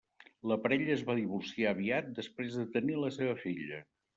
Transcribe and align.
La 0.51 0.55
parella 0.63 0.95
es 0.95 1.03
va 1.09 1.17
divorciar 1.19 1.73
aviat 1.75 2.09
després 2.23 2.59
de 2.63 2.67
tenir 2.79 2.99
la 3.05 3.13
seva 3.21 3.37
filla. 3.47 3.85